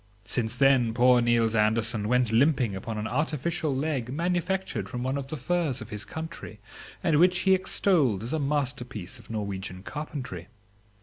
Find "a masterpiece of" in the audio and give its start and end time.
8.33-9.29